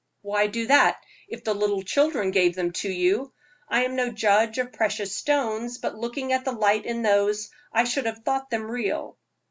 "Why 0.23 0.47
do 0.47 0.65
that, 0.65 0.99
if 1.27 1.43
the 1.43 1.53
little 1.53 1.83
children 1.83 2.31
gave 2.31 2.55
them 2.55 2.71
to 2.71 2.89
you? 2.89 3.33
I 3.69 3.83
am 3.85 3.95
no 3.95 4.09
judge 4.11 4.57
of 4.57 4.73
precious 4.73 5.15
stones, 5.15 5.77
but 5.77 5.95
looking 5.95 6.33
at 6.33 6.43
the 6.43 6.53
light 6.53 6.87
in 6.87 7.03
those, 7.03 7.51
I 7.71 7.83
should 7.83 8.07
have 8.07 8.23
thought 8.25 8.49
them 8.49 8.63
real." 8.63 9.19